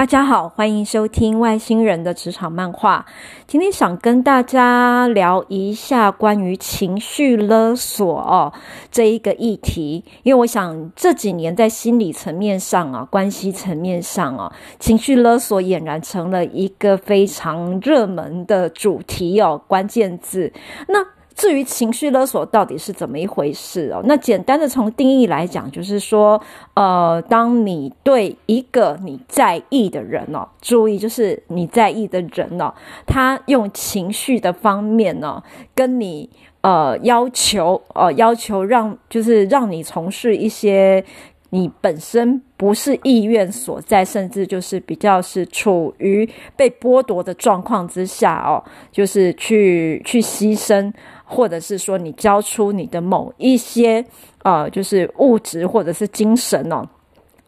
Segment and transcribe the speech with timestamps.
[0.00, 3.04] 大家好，欢迎收听外星人的职场漫画。
[3.46, 8.50] 今天想跟大家聊一下关于情绪勒索哦
[8.90, 20.50] 这一个议题，因为我想这几年在心理层面上啊，关系层面上啊，情绪勒索俨然成了一个非常热门的主题哦，关键字。
[20.88, 21.04] 那
[21.40, 24.02] 至于情绪勒索到底是怎么一回事哦？
[24.04, 26.38] 那简单的从定义来讲，就是说，
[26.74, 32.74] 呃，当你对一个你在意的人哦，注意就是你在意的人哦，
[33.06, 35.42] 他用情绪的方面呢，
[35.74, 36.28] 跟你
[36.60, 41.02] 呃要求呃要求让就是让你从事一些
[41.48, 48.62] 你本身不是意愿所在，甚至就是比较是处于被剥夺的状况之下哦，
[48.92, 50.92] 就是去去牺牲。
[51.30, 54.04] 或者是说你交出你的某一些
[54.42, 56.84] 呃，就是物质或者是精神哦，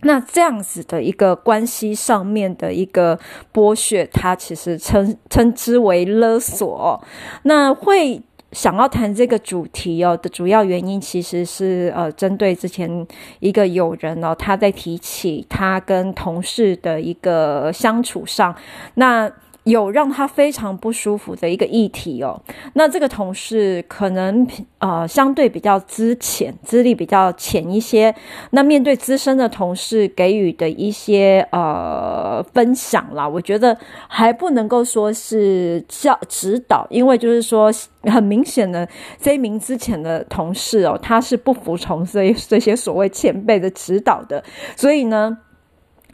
[0.02, 3.18] 那这样子的一个关系上面的一个
[3.52, 7.02] 剥削，它其实称称之为勒索。
[7.42, 13.06] 那会想要谈这个主题哦的主要原因，其实是呃，针对之前
[13.40, 18.54] 一个友人哦，他在提起他跟同事的一个相处上，
[18.94, 19.28] 那。
[19.64, 22.42] 有让他非常不舒服的一个议题哦，
[22.74, 24.44] 那这个同事可能
[24.78, 28.12] 呃相对比较资浅，资历比较浅一些。
[28.50, 37.70] 那面对资深的同事给予的一些呃分享啦，我觉得还不能够说是教指导，因为就是说
[38.02, 38.88] 很明显的
[39.20, 44.42] 这一名资浅的同事哦，他是不服从这这些所谓前辈的指导的，
[44.76, 45.38] 所以呢。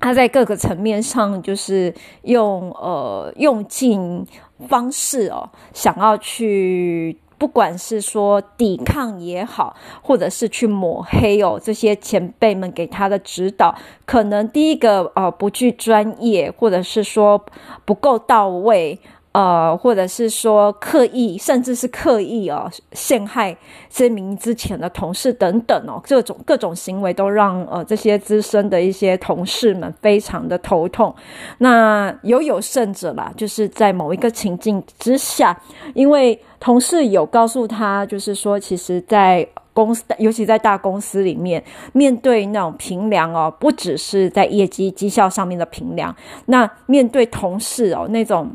[0.00, 4.26] 他在各个层面上，就是用呃用尽
[4.68, 13.74] 方式哦，想要去，不管是说抵抗也好，或者是去抹黑哦，这些前辈们给他的指导，
[14.06, 17.44] 可能第一个呃不具专业，或者是说
[17.84, 19.00] 不够到位。
[19.38, 23.56] 呃，或者是说刻意，甚至是刻意哦，陷害
[23.88, 31.14] 这名之前的同事等等哦，各种各种行为都让呃这些资深的一些同事们非常的头痛。
[31.58, 35.56] 那有有甚者啦，就是在某一个情境之下，
[35.94, 41.62] 因为同事有告诉他，就是说，其实，在公司，尤其在大公司里面，
[41.92, 46.12] 面对那种评量哦，不只是在业绩绩效上面的评量，
[46.46, 48.50] 那面对同事哦那种。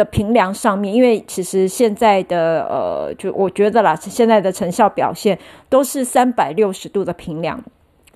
[0.00, 5.38] 的平量上面，因为其实现在的呃，就我觉得啦，现在的成效表现
[5.68, 7.62] 都是三百六十度的平梁。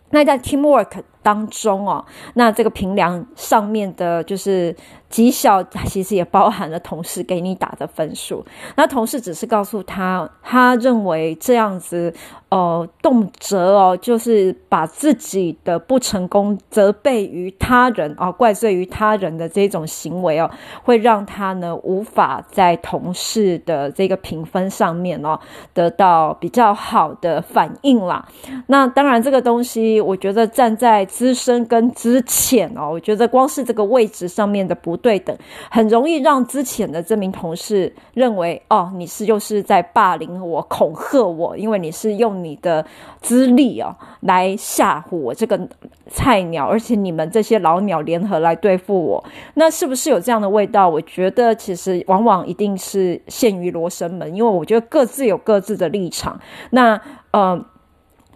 [0.08, 2.04] 那在 teamwork 当中哦，
[2.34, 4.76] 那这个评量上面的，就是
[5.08, 8.44] 绩效，其实也包含了同事给你打的分数。
[8.76, 12.12] 那同事只是告诉他，他认为这样子，
[12.50, 20.50] 呃，动辄哦，就是把自己的不成功责备于他人啊、怪罪于他人的这种行为哦，
[20.82, 25.38] 会让他呢无法在同事的这个评分上面哦
[25.72, 28.28] 得到比较好的反应啦。
[28.66, 35.36] 那当然，这个东西我觉得站在资深跟资浅哦，我觉得光是这个位置上面的不对等，
[35.70, 42.84] 很容易让资浅的这名同事认为哦，你是又是在霸凌我、恐吓我，因为你是用你的
[43.20, 45.68] 资历哦来吓唬我这个
[46.08, 50.88] 菜鸟，而且你们这些老鸟联合来对付我，那是不是有这样的味道？
[50.88, 56.40] 我觉得其实往往一定是陷于罗生门，因为我觉得各自有各自的立场。
[56.70, 57.00] 那
[57.30, 57.64] 呃，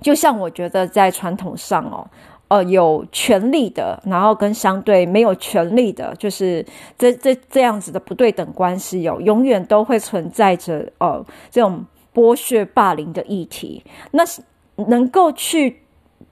[0.01, 2.07] 就像我觉得在传统上哦。
[2.49, 6.65] 呃，有权利的，然后跟相对没有权利的，就是
[6.97, 13.85] 这这这样子的不对等关系，有永远都会存在着呃这种剥削霸凌的议题。
[14.13, 14.41] 那是
[14.77, 15.83] 能够去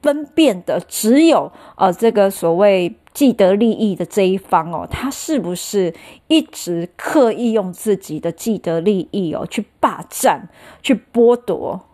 [0.01, 5.93] 分辨的，只有呃这个所谓既得利益的这一方哦，他是不是
[6.29, 10.49] 一直刻意用自己的既得利益哦去霸占、
[10.81, 11.85] 去剥夺？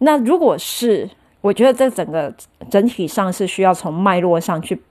[0.00, 1.08] 那如果是。
[1.44, 2.34] 我觉得这整个
[2.70, 4.82] 整体上是需要从脉络上去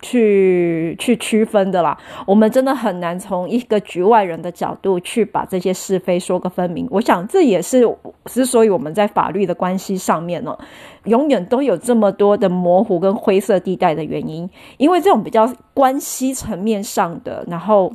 [0.00, 1.94] 去去区分的啦。
[2.26, 6.88] 我们真的很难从一个局外人的角度去把这些是非说个分明。
[6.90, 7.86] 我想这也是
[8.24, 10.56] 之所以我们在法律的关系上面呢，
[11.04, 14.48] 永远都有这么多的模糊跟灰色地带的原因，
[14.78, 17.92] 因为这种比较关系层面上的，然后。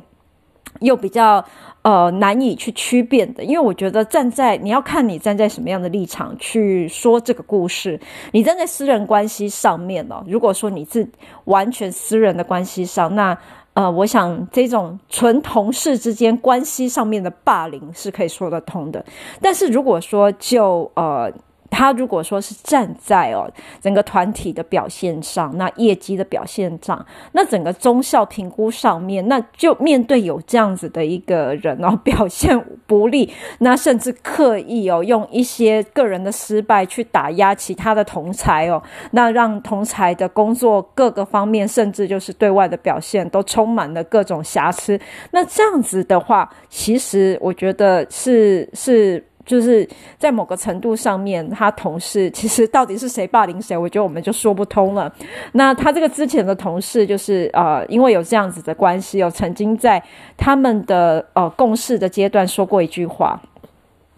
[0.80, 1.44] 又比较
[1.82, 8.00] 呃难以去区辨的，因为我觉得站在你要看你站在什么样的立场去说这个故事。
[8.32, 11.06] 你站在私人关系上面哦，如果说你是
[11.44, 13.36] 完全私人的关系上，那
[13.74, 19.04] 呃，我想这种纯同事之间关系上面的霸凌是可以说得通的。
[19.40, 21.32] 但是如果说就呃。
[21.74, 23.50] 他如果说是站在哦
[23.80, 44.98] 整个团体的表现上，那业绩的表现上，那整个中效评估上面，那就面对有这样子的一个人哦 表现不利，那甚至刻意哦用一些个人的失败去打压其他的同才哦，那让同才的工作各个方面，甚至就是对外的表现都充满了各种瑕疵。
[45.32, 49.24] 那这样子的话，其实我觉得是是。
[49.44, 49.86] 就是
[50.18, 55.12] 在某个程度上面，他同事其实到底是谁霸凌谁，我觉得我们就说不通了。
[55.52, 60.02] 那他这个之前的同事，就是呃，因为有这样子的关系，有曾经在
[60.36, 63.38] 他们的呃共事的阶段说过一句话，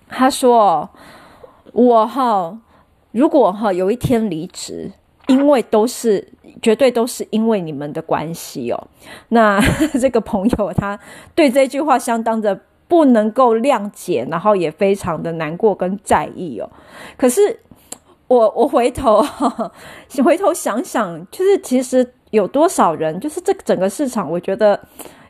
[0.09, 0.89] 他说
[1.73, 2.57] ：“我哈，
[3.11, 4.91] 如果哈有一天离职，
[5.27, 6.27] 因为都是
[6.63, 8.89] 绝对都是因为你们的关系哦。”
[9.31, 9.61] 那
[10.01, 10.97] 这个朋友他
[11.35, 12.61] 对这句话相当的。
[12.89, 16.71] 不能够谅解，然后也非常的难过跟在意哦。
[17.17, 17.61] 可是
[18.29, 19.73] 我我回头呵呵
[20.25, 24.81] 回头想想，就是其实有多少人，就是这整个市场，我觉得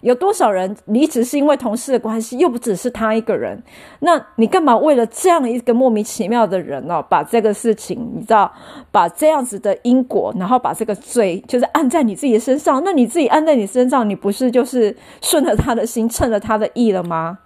[0.01, 3.63] 有多少人离职是因为同事的关系，又不只是他一个人。
[4.01, 8.51] 那你干嘛为了这样一个莫名其妙的人哦，把这个事情你知道，
[8.91, 12.83] 把这样子的因果，然后把这个罪就是按在你自己身上？
[12.85, 17.39] 那你自己按在你身上，你不是就是顺了他的心，趁了他的意了吗？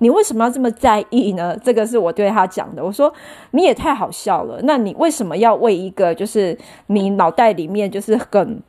[0.00, 1.56] 你为什么要这么在意呢？
[1.62, 2.84] 这个是我对他讲的。
[2.84, 3.12] 我说
[3.52, 4.60] 你也太好笑了。
[4.64, 6.56] 那你为什么要为一个就是
[6.88, 8.62] 你脑袋里面就是很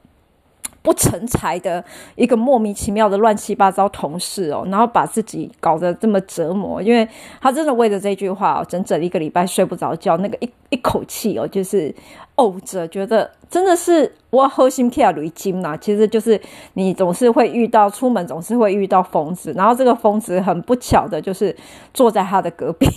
[0.81, 1.83] 不成才的
[2.15, 6.81] 一个莫名其妙的乱七八糟同事哦，然后把自己搞得这么折磨？
[6.81, 7.07] 因为
[7.39, 11.93] 他真的为了这句话哦，整整一个礼拜睡不着觉，那个一一口气哦，就是
[12.35, 13.29] 呕着，觉得。
[13.51, 16.39] 真的是我好心跳雷金呐，其实就是
[16.75, 21.53] 你总是会遇到，出门总是会遇到疯子，然后这个疯子很不巧的就是
[21.93, 22.87] 坐在他的隔壁。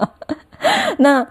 [0.96, 1.26] 那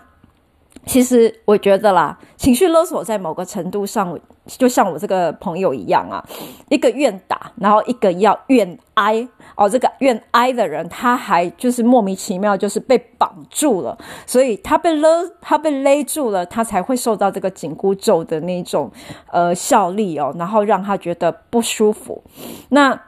[0.90, 6.18] 其实我觉得啦，情绪勒索在某个程度上，就像我这个朋友一样啊，
[6.68, 9.28] 一个愿打，然后一个要愿挨。
[9.56, 13.96] 哦，这个愿挨的人，他还就是莫名其妙，就是被绑住了，
[14.26, 18.90] 所以他被勒，他被勒住了，他才会受到这个紧箍咒的那种
[19.32, 22.24] 呃效力哦，然后让他觉得不舒服。
[22.70, 23.00] 那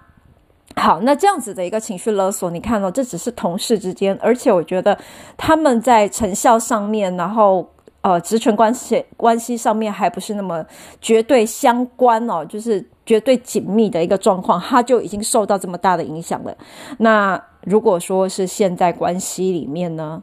[0.75, 4.97] 好，那这样子的一个情绪勒索，你看哦，这只是同事之间，而且我觉得
[5.38, 7.68] 他们在成效上面，然后
[8.01, 10.65] 呃职权关系关系上面还不是那么
[11.01, 12.85] 绝对相关哦，就是。
[13.03, 16.56] 绝对紧密的一个状况，他就已经受到这么大的影响了。
[17.00, 20.21] 那如果说是现在关系里面呢，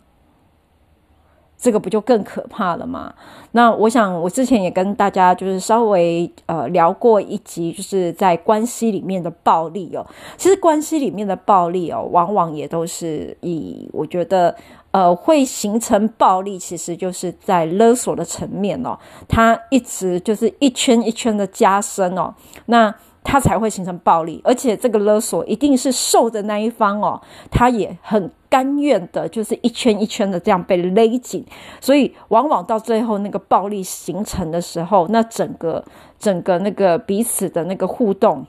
[1.58, 3.12] 这个不就更可怕了吗？
[3.52, 10.06] 那我想，我之前也跟大家就是稍微呃聊过一集，就是在关系里面的暴力哦。
[10.36, 14.54] 其实关系里面的暴力哦，往往也都是以我觉得。
[14.90, 22.34] 呃，会形成暴力，其实就是在勒索的层面哦，它一直就是一圈一圈的加深哦，
[22.64, 22.92] 那
[23.30, 27.20] 他才会形成暴力，而且这个勒索一定是受的那一方哦，
[27.50, 31.44] 他也很甘愿的，就是一圈一圈的这样被勒紧，
[31.78, 35.84] 所以往往到最后那个暴力形成的时候，那整个
[36.18, 38.46] 整个那个彼此的那个互动。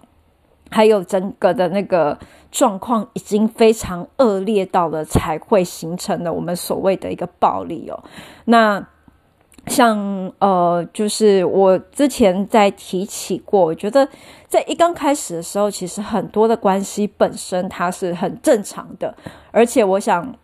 [0.72, 2.16] 还有整个的那个
[2.52, 8.04] 状况已经非常恶劣到了，才会形成了我们所谓的一个暴力哦。
[8.46, 8.88] 那
[9.70, 9.98] 像
[10.40, 14.08] 呃，就是我之前在提起过，我觉得
[14.48, 19.16] 在一刚开始的时候，其实很多的关系本身它是很正常的，
[19.52, 20.36] 而且我想，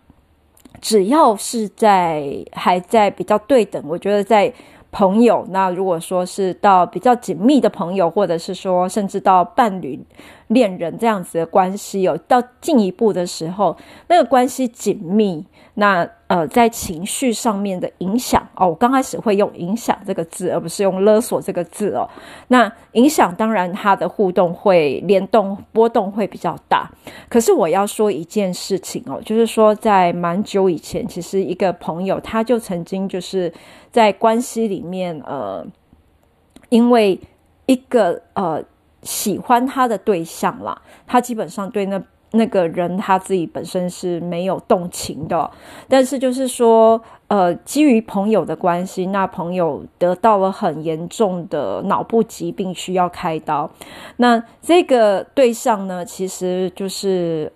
[0.79, 4.53] 只要是在还在比较对等，我觉得在。
[4.91, 10.00] 朋友，那如果说是到比较紧密的朋友，或者是说甚至到伴侣、
[10.47, 13.75] 恋人这样子的关系，有到进一步的时候，
[14.07, 15.45] 那个关系紧密。
[15.77, 22.09] 那呃，在情绪上面的影响哦，我刚开始会用“影响”这个字，而不是用“勒索”这个字哦。
[22.47, 26.89] 那影响当然它的互动会联动波动会比较大。
[27.27, 33.51] 可是我要说一件事情哦，就是说在蛮久以前，其实一个朋友他就曾经就是
[33.91, 35.67] 在关系里面呃，
[36.69, 37.19] 因为
[37.65, 38.63] 一个呃
[39.05, 42.03] 喜欢他的对象啦，他基本上对那。
[42.31, 45.50] 那个人他自己本身是没有动情的，
[45.88, 53.71] 但是就是说，呃，基于朋友的关系，那朋友得到了很严重的脑部疾病，需要开刀。
[54.17, 57.50] 那这个对象呢，其实就是，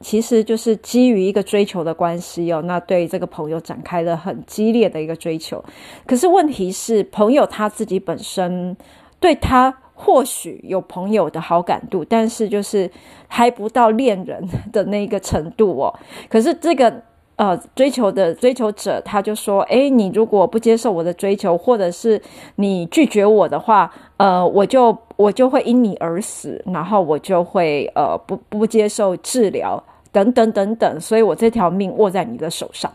[0.00, 5.64] 其实就是基于一个追求的关系哦，那对这个朋友展开了很激烈的一个追求。
[6.04, 8.76] 可是问题是，朋友他自己本身
[9.18, 9.74] 对他。
[10.00, 12.88] 或许有朋友的好感度，但是就是
[13.26, 14.40] 还不到恋人
[14.72, 15.92] 的那个程度哦。
[16.30, 17.02] 可是这个
[17.34, 22.20] 呃，追求的追求者，他就说：“诶，你如果不接受我的追求，或者是
[22.56, 32.92] 你拒绝我的话，呃，我就我就会因你而死，然后我就会呃不不接受治疗，等等等等，所以我这条命握在你的手上。”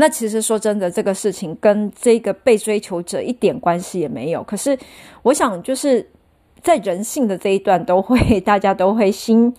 [0.00, 4.42] 那其实说真的，这个事情跟这个被追求者一点关系也没有。
[4.42, 4.78] 可是，
[5.24, 6.08] 我想就是
[6.62, 9.54] 在人性的这一段，都会 大家都会心。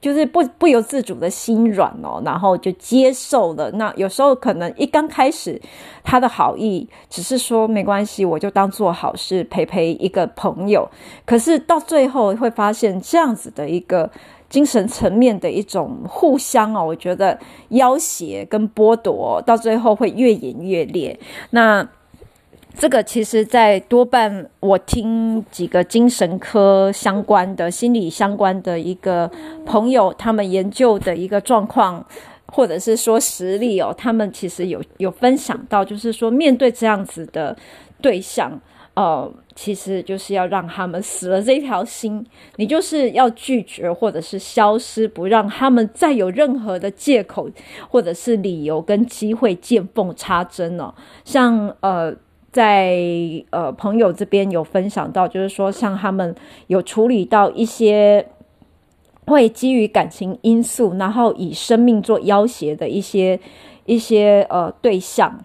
[0.00, 3.68] 就是不不由自主的心软哦，然后就接受了。
[3.72, 5.60] 那有时候可能一刚开始，
[6.04, 10.88] 他的好意只是说没关系，我就当做好事陪陪一个朋友。
[11.26, 14.08] 可是到最后会发现这样子的一个
[14.48, 17.38] 精神层面的一种互相哦，我觉得
[17.68, 21.18] 要挟跟剥夺，到最后会越演越烈。
[21.50, 21.88] 那。
[22.80, 29.28] 这个其实，在多半我听几个精神科相关的、心理相关的一个
[29.66, 32.06] 朋友，他们研究的一个状况，
[32.46, 37.56] 或者是说实例哦，他们其实有有分享到，就是说面对这样子的
[38.00, 38.52] 对象，
[38.98, 42.26] 呃，其实就是要让他们死了这条心，
[42.56, 47.48] 你就是要拒绝或者是消失，不让他们再有任何的借口
[47.88, 50.92] 或者是理由跟机会见缝插针哦，
[51.24, 52.12] 像呃。
[52.50, 52.96] 在
[53.50, 56.34] 呃朋友这边有分享到，就是说像他们
[56.68, 58.26] 有处理到一些
[59.26, 63.38] 会基于感情因素，然后以生命做要挟的一些
[63.84, 65.44] 一些呃对象，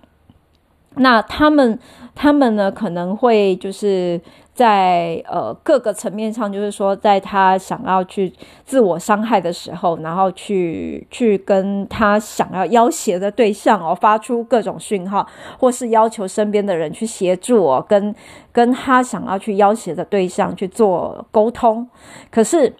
[0.95, 1.77] 那他们
[2.15, 4.21] 他们呢可能会就是。
[4.55, 8.31] 在呃各个层面上，就是说，在他想要去
[8.63, 15.27] 自我伤害的时候，然后去去跟他想要要挟的对象哦，发出各种讯号，
[15.57, 18.13] 或是要求身边的人去协助哦，跟
[18.51, 21.89] 跟他想要去要挟的对象去做沟通。
[22.29, 22.75] 可是，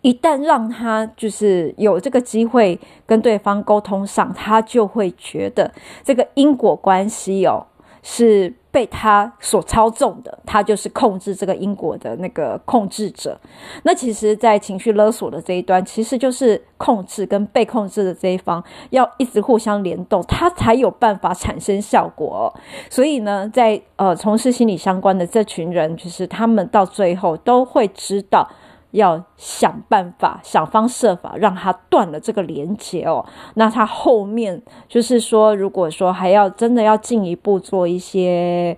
[0.00, 5.70] 一旦让他就是有这个机会跟对方沟通上，他就会觉得
[6.02, 7.66] 这个因果关系哦
[8.02, 8.52] 是。
[8.72, 13.38] 被他所操纵的，他就是控制这个因果的那个控制者。
[13.82, 22.50] 那其实，在情绪勒索的这一端，其实就是控制跟被控制的这一方要一直互相联动，他才有办法产生效果。
[22.88, 28.48] 所以呢，在呃从事心理相关的这群人，就是他们到最后都会知道。
[28.92, 33.24] 要想办法，想方设法让他断了这个连接哦。
[33.54, 38.76] 那他后面就是说，如果说还要真的要进一步做一些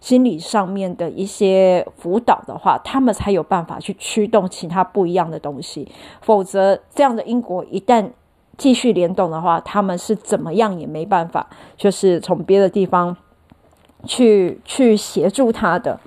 [0.00, 5.90] 心理上面的一些辅导的话，他们才有办法去驱动其他不一样的东西。
[6.20, 8.10] 否则，这样的因果一旦
[8.56, 13.16] 继续联动的话，他们是怎么样也没办法，就是从别的地方
[14.04, 15.98] 去去协助他的。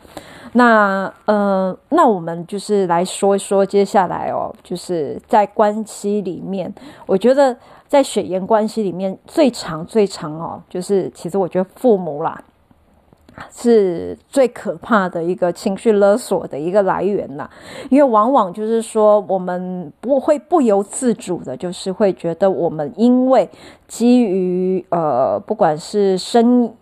[0.57, 6.73] 那呃，那我们就是来说一说接下来哦，就是在关系里面，
[7.05, 7.55] 我觉得
[7.87, 12.43] 在血缘关系里面最长最长哦，就是其实我觉得父母啦
[13.51, 17.47] 是最可怕的一个情绪勒索的一个来源啦，
[17.91, 23.47] 因为往往就是说我们不会不由自主的，就是会觉得我们因为
[23.87, 26.73] 基于呃，不管是生。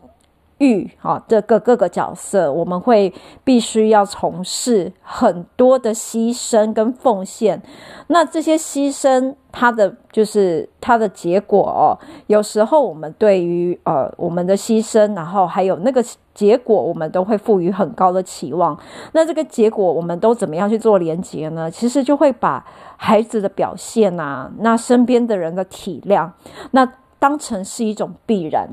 [0.59, 7.61] 育啊，这个各个角色，我们会必须要从事很多的牺牲跟奉献。
[8.07, 11.99] 那这些牺牲，它的就是它的结果哦。
[12.27, 18.77] 有时候我们对于呃我们的牺牲，然后还有那个结果，我们都会赋予很高的期望。
[19.11, 21.69] 那这个结果，我们都怎么样去做连接呢？
[21.69, 26.29] 其实就会把孩子的表现啊，那身边的人的体谅，
[26.71, 28.69] 那当成是一种必然。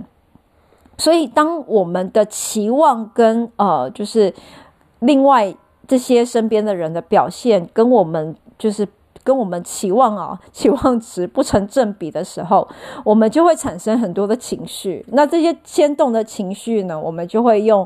[1.03, 4.33] 所以，当我们的期望跟呃，就是
[5.01, 5.53] 另外
[5.89, 8.87] 这些身边的人的表现，跟我们就是
[9.25, 12.69] 跟我们期望啊， 期望值不成正比的时候，
[13.05, 15.05] 我们就会产生很多的情绪。
[15.09, 17.85] 那这些牵动的情绪呢，我们就会用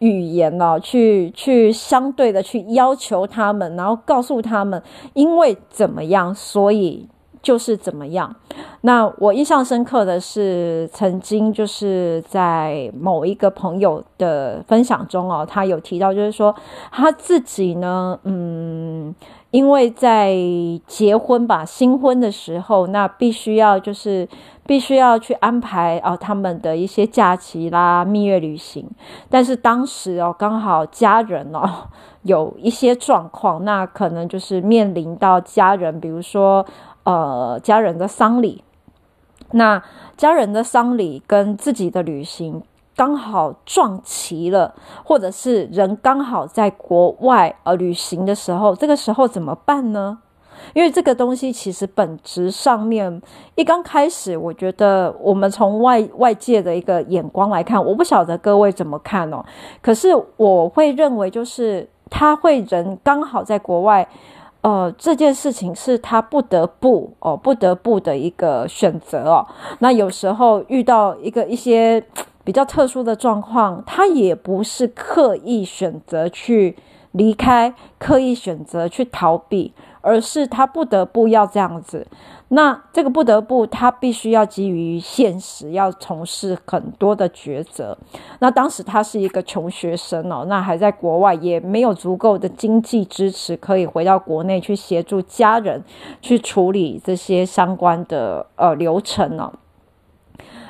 [0.00, 4.82] 语言呢、啊，去去相对的去要求他们，然后告诉他们，
[5.14, 7.08] 因为怎么样，所以。
[7.48, 8.36] 就是怎么样？
[8.82, 16.54] 那我印象深刻的是，曾经就是在某一个朋友的分享中哦，他有提到，就是说
[16.92, 19.14] 他自己呢，嗯，
[19.50, 20.36] 因为在
[20.86, 24.28] 结婚吧，新婚的时候，那必须要就是
[24.66, 28.86] 必须要去安排哦他们的一些假期啦、蜜月旅行，
[29.30, 31.88] 但是当时哦刚好家人哦
[32.24, 36.62] 有一些状况，那可能就是面临到家人，比如说。
[37.08, 38.62] 呃，家人的丧礼，
[39.52, 39.82] 那
[40.18, 42.62] 家人的丧礼跟自己的旅行
[42.94, 44.74] 刚好撞齐了，
[45.04, 50.18] 或者是人刚好在国外呃旅行的时候，这个时候怎么办呢？
[50.74, 53.22] 因为这个东西其实本质上面
[53.54, 59.42] 一刚开始，我觉得我们从外外界的一个眼光来看，我不晓得各位怎么看哦。
[59.80, 64.06] 可是我会认为，就是他会人刚好在国外，
[64.60, 69.46] 呃，这件事情是他不得不哦，不得不的一个选择哦。
[69.78, 72.04] 那有时候遇到一个一些
[72.44, 76.76] 比较特殊的状况，他也不是刻意选择去。
[77.18, 82.06] 离开，刻意选择去逃避，而是他不得不要这样子。
[82.50, 87.98] 那这个不得不，他必须要基于现实，要从事很多的抉择。
[88.38, 95.82] 那当时他是一个穷学生哦，那还在国外，也没有足够的经济支持，可以回到国内去协助家人
[96.22, 99.52] 去处理这些相关的呃流程哦。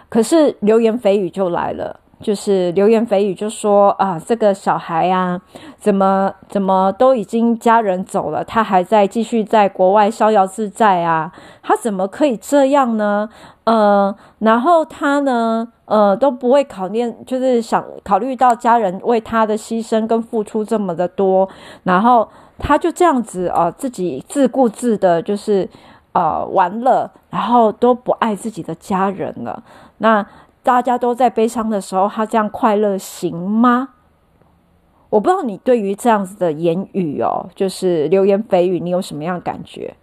[0.09, 2.01] 可是流言蜚语就来了。
[2.21, 5.41] 就是流言蜚语，就说啊，这个小孩、啊，
[5.77, 11.33] 怎么怎么都已经家人走了，他还在继续在国外逍遥自在啊？
[11.63, 13.29] 他怎么可以这样呢？
[13.65, 21.49] 呃，然后他呢，呃，都不会考虑，就是想考虑到家人为他的牺牲跟付出这么的多，
[21.85, 25.69] 然后他就这样子啊、自己自顾自的，就是
[26.13, 29.63] 呃玩乐，然后都不爱自己的家人了。
[29.99, 30.27] 那。
[30.69, 33.95] 大家都在悲伤的时候，他这样快乐行吗？
[35.09, 39.97] 我不知道你对于这样子的言语哦，就是流言蜚语，你有什么样感觉？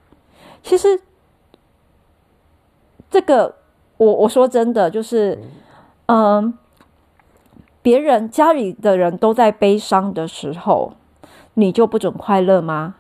[0.64, 1.00] 其实，
[3.12, 3.58] 这个
[3.98, 5.40] 我我说真的，就是
[6.08, 6.58] 嗯，
[7.84, 10.94] 别人家里的人都在悲伤的时候，
[11.54, 12.96] 你就不准快乐吗？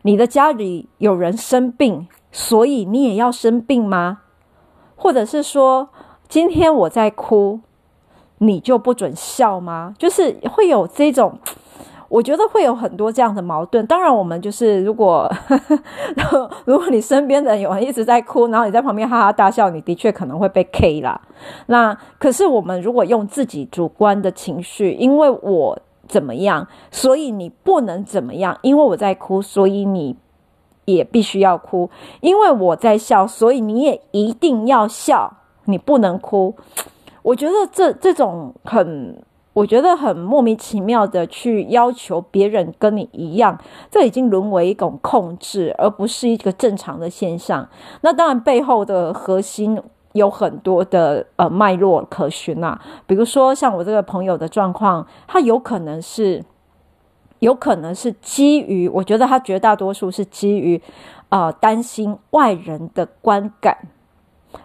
[0.00, 4.22] 你的家里有人生病，所以你也要生病吗？
[4.96, 5.90] 或者是说，
[6.34, 7.60] 今天我在哭，
[8.38, 9.94] 你就不准笑吗？
[9.96, 11.38] 就是会有这种，
[12.08, 13.86] 我觉得会有很多这样的矛盾。
[13.86, 15.56] 当然，我们就是如果呵
[16.26, 21.20] 呵如果你身边的人有人一直在哭，然后你在旁边哈哈大笑，你的确可能会被 K 啦。
[21.66, 30.16] 那可是我们如果用自己主观的情绪，因为我怎么样，所以你不能怎么样；因为我在哭，所以你
[30.86, 31.88] 也必须要哭；
[32.20, 35.36] 因为我在笑，所以你也一定要笑。
[35.66, 36.54] 你不能哭，
[37.22, 39.22] 我觉得这这种很，
[39.52, 43.58] 我觉得很莫名其妙的去要求别人跟你一样，
[43.90, 47.68] 这已经沦为一种控制，而不是一个正常的现象。
[48.02, 49.80] 那当然背后的核心
[50.12, 56.44] 有很多的呃脉络可循啊，比如说像我这个朋友的状况，他有可能是，
[57.38, 60.80] 有可能是基于，我觉得他绝大多数是基于
[61.30, 63.76] 呃担心外人的观感。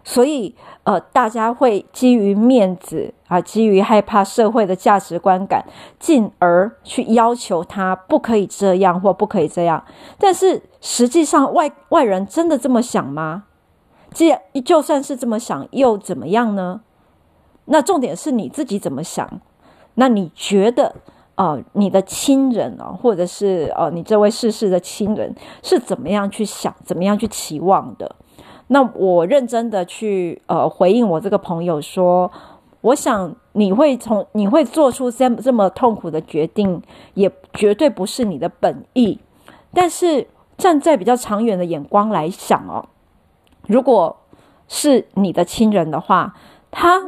[0.04, 5.64] 所以，呃，大家会基于面子啊，基于害怕社会的价值观感，
[6.00, 9.84] 进而去要求他不可以这样或不可以这样。
[10.18, 13.46] 但是实际上外，外人真的这么想吗？
[14.12, 16.82] 既然就算是这么想，又怎么样呢？
[17.66, 19.42] 那重点是你自己怎么想？
[19.96, 20.96] 那你觉得，
[21.36, 28.16] 呃，你的亲人啊，或者是呃，你这位逝世的亲人是怎么样去想，怎么样去期望的？
[28.70, 32.32] 那我认真的去呃回应我这个朋友说，
[32.82, 36.82] 我想你会从你会做出这么这么痛苦的决定，
[37.14, 39.20] 也绝对不是你的本意。
[39.74, 40.28] 但是
[40.58, 42.86] 站在比较长远的眼光来想哦，
[43.68, 44.18] 如果
[44.68, 46.34] 是你的亲人的话，
[46.72, 47.02] 他。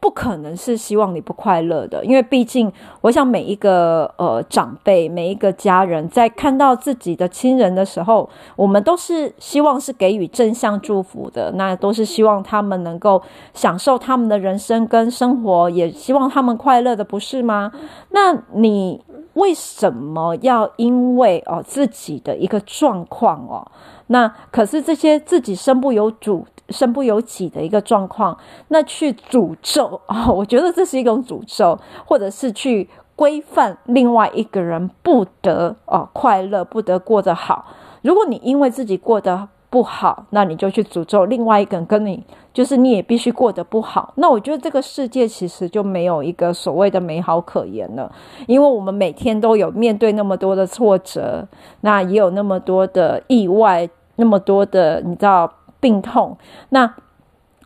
[0.00, 17.70] 不可能是希望你不快乐的，因为毕竟，我想每一个呃长辈、每一个家人在看到自己的亲人的时候，我们都是希望是给予正向祝福的，那都是希望他们能够享受他们的人生跟生活，也希望他们快乐的，不是吗？
[18.08, 19.02] 那你
[19.34, 23.70] 为什么要因为哦自己的一个状况哦，
[24.06, 26.46] 那可是这些自己身不由主。
[26.70, 28.36] 身不由己的一个状况，
[28.68, 37.66] 那去诅咒啊、我觉得这是一种诅咒，或者是去规范另外一个人不得哦快乐，不得过得好。
[38.02, 44.12] 如果你因为自己过得不好，那你就去诅咒另外一个人，跟你就是你也必须过得不好。
[44.16, 48.10] 那我觉得这个世界其实就没有一个所谓的美好可言了，
[48.46, 51.46] 因为我们每天都有面对那么多的挫折，
[51.82, 55.52] 那也有那么多的意外，那么多的你知道。
[55.80, 56.36] 病痛，
[56.68, 56.94] 那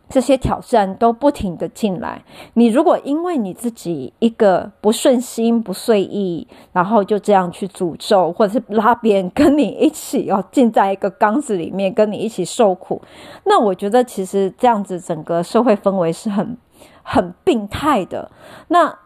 [0.07, 2.23] 这些挑战都不停的进来。
[2.53, 13.01] 你如果因为你自己一个不顺心、不遂意，然后就这样去诅咒，或者是拉别人跟你一起要进在一个缸子里面，跟你一起受苦，
[13.45, 16.55] 那我觉得其实这样子整个社会氛围是很
[17.01, 18.29] 很病态的。
[18.67, 18.99] 那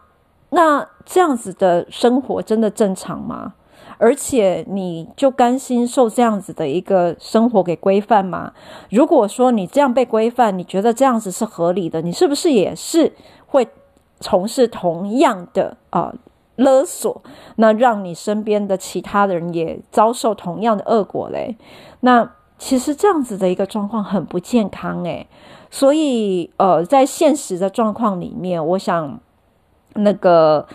[0.50, 3.54] 那这样子的生活真的正常吗？
[4.00, 8.52] 而且你就甘心受这样子的一个生活给规范吗？
[8.88, 13.12] 如果说你这样被规范，你觉得这样子是合理的，你是不是也是
[13.46, 13.68] 会
[14.18, 16.14] 从事同样的啊、
[16.56, 17.22] 勒索？
[17.56, 21.58] 那让你身边的其他的人也遭受同样的恶果嘞？
[22.00, 25.26] 那其实这样子的一个状况很不健康诶。
[25.70, 29.20] 所以呃，在现实的状况里面，我想
[29.92, 30.66] 那个。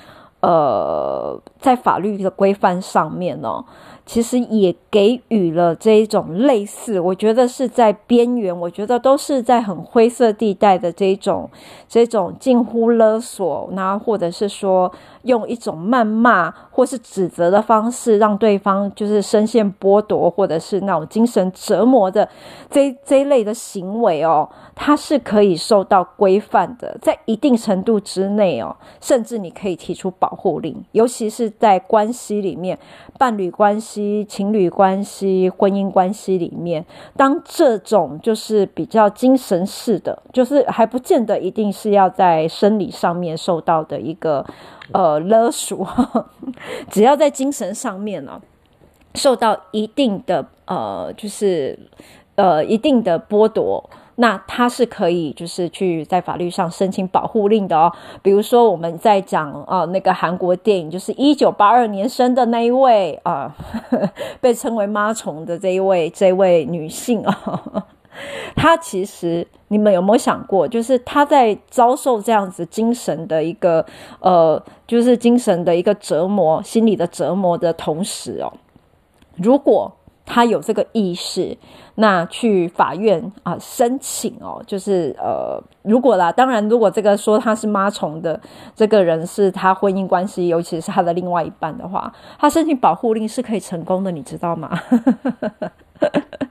[0.45, 3.65] 呃，在法律的规范上面呢、
[4.05, 11.49] 其实也给予了这一种类似，我觉得是在边缘，我觉得都是在很灰色地带的这种
[11.89, 14.91] 这种近乎勒索，那或者是说。
[15.25, 22.27] 用一种谩骂或是指责的方式，让对方就是深陷剥夺，或者是那种精神折磨的
[22.69, 32.77] 这这一类的行为哦，它是可以受到规范的，在一定程度之内哦，甚至你可以提出保护令，尤其是在关系里面，
[33.17, 36.85] 伴侣关系、情侣关系、婚姻关系里面，
[37.17, 44.45] 当这种就是比较精神式的，就是还不见得一定是要在生理上面受到的一个。
[44.91, 45.88] 呃，勒索，
[46.89, 48.41] 只要在精神上面呢、
[49.15, 51.78] 受到一定的呃，就是
[52.36, 57.91] 呃一定的剥夺，那他是可以就是去在法律上申请保护令的哦。
[58.21, 63.54] 比如说我们在讲啊、那个韩国电影，就是一九八二年生的那一位啊、
[64.39, 67.86] 被称为妈虫的这一位这位女性啊。
[68.56, 73.86] 他其实，你们有没有想过，就是他在遭受这样子精神的一个，
[74.19, 78.51] 呃，就是精神的一个折磨、心理的折磨的同时哦，
[79.38, 79.91] 如果
[80.28, 81.56] 他有这个意识，
[81.95, 88.41] 那去法院啊、申请哦，就是呃，如果啦，当然，如果这个说他是妈虫的
[88.75, 94.71] 这个人是他婚姻关系，尤其是他的另外一半的话，他申请保护令是可以成功的，你知道吗？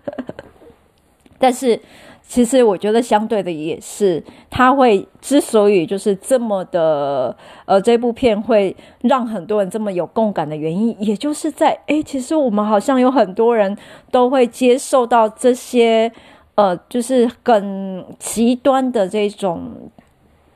[1.45, 1.79] 但是，
[2.27, 13.77] 其实我觉得相对的也是，他会之所以就是这么的，呃，这部片会让很多人这么有共感的原因，也就是在，诶，其实我们好像有很多人
[14.11, 16.11] 都会接受到这些，
[16.55, 19.91] 呃，就是更极端的这种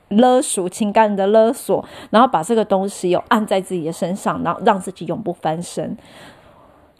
[0.09, 5.95] 勒索、情感的勒索，然后把这个东西有按在自己的身上，然后让自己永不翻身。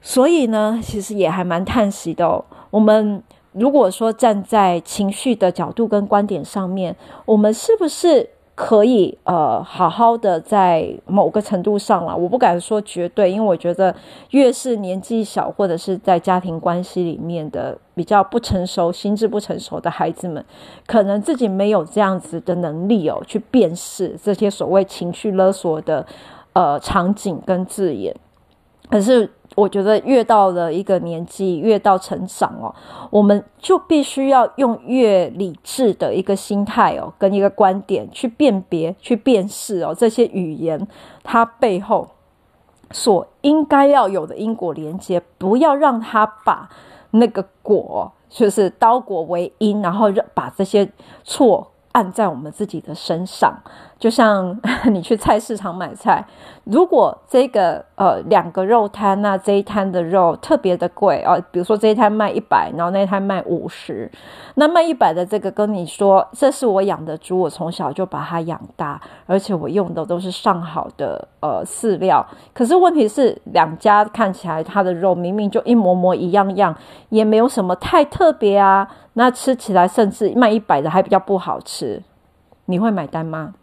[0.03, 3.23] 所以呢，其实也还蛮叹息的，我们。
[3.53, 12.17] 如果说站在情绪的角度跟观点上面，我们是不是可以呃好好的在某个程度上了？
[12.17, 13.95] 我不敢说绝对，因为我觉得
[14.31, 20.45] 越是年纪小或者是在家庭关系里面的比较不成熟、心智不成熟的孩子们，
[20.87, 26.05] 可能自己没有这样子的能力哦，去辨识这些所谓情绪勒索的
[26.53, 28.13] 呃场景跟字眼，
[28.91, 29.31] 可是。
[29.55, 32.73] 我觉得越到了一个年纪，越到成长哦，
[33.11, 40.87] 我们就必须要用越理智的一个心态哦，跟一个观点去辨别、去辨识哦，这些语言
[41.25, 42.09] 它背后
[42.93, 46.69] 所应该要有的因果连接，不要让它把
[47.11, 50.89] 那个果就是倒果为因，然后把这些
[51.25, 53.57] 错按在我们自己的身上。
[53.99, 54.57] 就像
[54.93, 56.25] 你去菜市场买菜，
[56.63, 64.09] 如果这个呃两个肉摊，那这一摊的肉特别的贵哦，比如说这一摊卖一百，然后那一摊卖五十，
[64.55, 72.25] 那卖一百的这个跟你说，这是我养的猪，我从小就把它养大，而且我用的都是上好的呃饲料。
[72.55, 76.73] 可是问题是，两家看起来它的肉明明就一模模一样样，
[77.09, 82.05] 也没有什么太特别啊，那吃起来甚至卖一百的还比较不好吃，
[82.67, 83.55] 你会买单吗？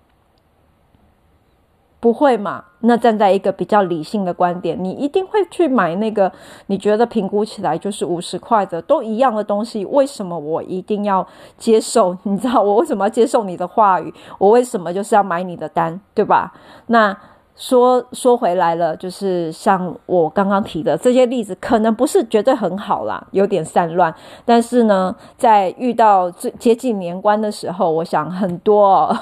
[2.01, 2.65] 不会嘛？
[2.81, 6.29] 那站在一个比较理性的观点，你一定会去买那个
[6.65, 9.85] 你觉得评估起来就是五十块的，都一样的东西。
[9.85, 11.25] 为什么我一定要
[11.57, 12.17] 接受？
[12.23, 14.13] 你知道我为什么要接受你的话语？
[14.37, 16.53] 我为什么就是要买你的单，对吧？
[16.87, 17.17] 那。
[17.55, 24.13] 说说回来了，就是像我刚刚提的这些例子，可能不是绝对很好啦，有点散乱。
[24.43, 29.17] 但是呢，在遇到最接近年关的时候，我想很多哦，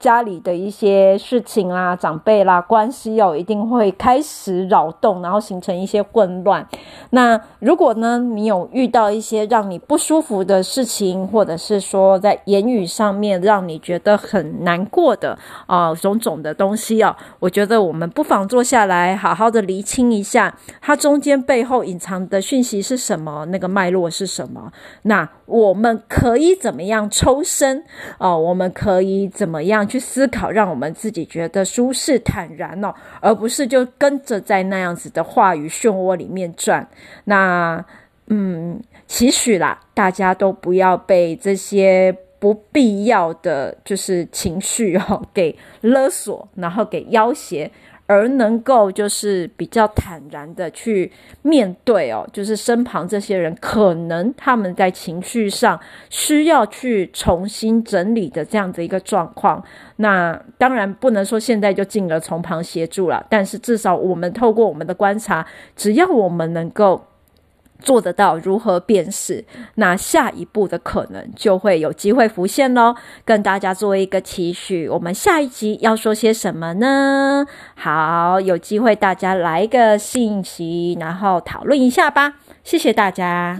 [0.00, 6.66] 家里的一些事情啦、长辈啦、关系哦，一定会开始扰动，然后形成一些混乱。
[7.10, 24.72] 那如果呢，你有遇到一些让你不舒服的事情，或者是说在言语上面让你觉得很难过的啊、种种的东西啊、我觉觉得我们不妨坐下来，好好的厘清一下，它中间背后隐藏的讯息是什么，那个脉络是什么。
[25.02, 27.84] 那我们可以怎么样抽身？
[28.16, 36.88] 哦，我们可以怎么样去思考，让我们自己觉得舒适坦然哦，而不是就跟着在那样子的话语漩涡里面转。
[37.24, 37.84] 那，
[38.28, 42.16] 嗯，期许啦，大家都不要被这些。
[42.40, 47.70] 不必要的就是情绪哦， 给勒索，然后给要挟，
[48.06, 59.62] 而能够就是比较坦然的去面对哦，就是身旁这些人可能他们在情绪上需要去重新整理的这样的一个状况。
[59.96, 67.04] 那当然不能说现在就进而从旁协助了，但是至少我们透过我们的观察，只要我们能够。
[67.80, 69.44] 做得到如何辨识？
[69.74, 72.94] 那下一步的可能就会有机会浮现喽。
[73.24, 77.46] 跟大家做一个期许，我们下一集要说些什么呢？
[77.74, 82.34] 好，有机会大家来一个信息，然后讨论一下吧。
[82.62, 83.58] 谢谢大家。